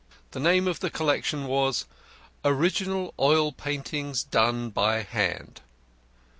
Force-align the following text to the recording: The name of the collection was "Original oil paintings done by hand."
The 0.31 0.39
name 0.39 0.67
of 0.67 0.79
the 0.79 0.89
collection 0.89 1.45
was 1.45 1.85
"Original 2.43 3.13
oil 3.19 3.51
paintings 3.51 4.23
done 4.23 4.71
by 4.71 5.03
hand." 5.03 5.61